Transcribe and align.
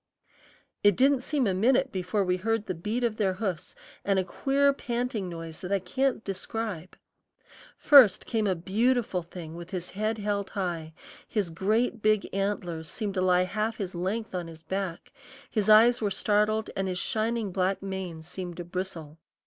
It 0.83 0.95
didn't 0.95 1.21
seem 1.21 1.45
a 1.45 1.53
minute 1.53 1.91
before 1.91 2.23
we 2.23 2.37
heard 2.37 2.65
the 2.65 2.73
beat 2.73 3.03
of 3.03 3.17
their 3.17 3.33
hoofs 3.33 3.75
and 4.03 4.17
a 4.17 4.23
queer 4.23 4.73
panting 4.73 5.29
noise 5.29 5.59
that 5.59 5.71
I 5.71 5.77
can't 5.77 6.23
describe. 6.23 6.97
First 7.77 8.25
came 8.25 8.47
a 8.47 8.55
beautiful 8.55 9.21
thing 9.21 9.53
with 9.55 9.69
his 9.69 9.91
head 9.91 10.17
held 10.17 10.49
high; 10.49 10.93
his 11.27 11.51
great 11.51 12.03
antlers 12.33 12.89
seemed 12.89 13.13
to 13.13 13.21
lie 13.21 13.43
half 13.43 13.77
his 13.77 13.93
length 13.93 14.33
on 14.33 14.47
his 14.47 14.63
back; 14.63 15.11
his 15.51 15.69
eyes 15.69 16.01
were 16.01 16.09
startled, 16.09 16.71
and 16.75 16.87
his 16.87 16.97
shining 16.97 17.51
black 17.51 17.83
mane 17.83 18.23
seemed 18.23 18.57
to 18.57 18.63
bristle. 18.65 19.19